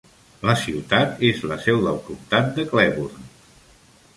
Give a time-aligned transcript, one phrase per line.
[0.49, 3.31] La ciutat és la seu del comtat de Cleburne.